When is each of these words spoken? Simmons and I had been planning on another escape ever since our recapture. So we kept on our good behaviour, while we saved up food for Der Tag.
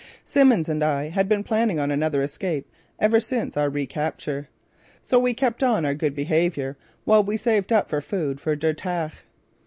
Simmons 0.25 0.67
and 0.67 0.83
I 0.83 1.09
had 1.09 1.29
been 1.29 1.43
planning 1.43 1.79
on 1.79 1.91
another 1.91 2.23
escape 2.23 2.67
ever 2.97 3.19
since 3.19 3.55
our 3.55 3.69
recapture. 3.69 4.49
So 5.03 5.19
we 5.19 5.35
kept 5.35 5.61
on 5.61 5.85
our 5.85 5.93
good 5.93 6.15
behaviour, 6.15 6.75
while 7.05 7.23
we 7.23 7.37
saved 7.37 7.71
up 7.71 7.91
food 8.03 8.41
for 8.41 8.55
Der 8.55 8.73
Tag. 8.73 9.11